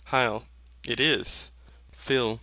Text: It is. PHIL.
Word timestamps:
It 0.87 0.99
is. 0.99 1.51
PHIL. 1.95 2.39